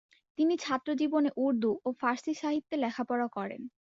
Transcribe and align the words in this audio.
তিনি 0.37 0.53
ছাত্র 0.57 0.89
জীবনে 1.01 1.29
উর্দু 1.37 1.71
ও 1.85 1.89
ফার্সি 1.99 2.33
সাহিত্যে 2.33 2.75
লেখাপড়া 2.77 3.27
করেন। 3.37 3.61